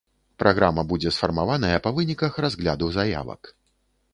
Праграма 0.43 0.83
будзе 0.91 1.11
сфармаваная 1.17 1.77
па 1.89 1.93
выніках 1.99 2.41
разгляду 2.47 2.85
заявак. 2.97 3.41